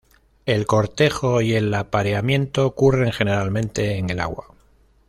[0.47, 4.47] El cortejo y el apareamiento ocurren generalmente en el agua.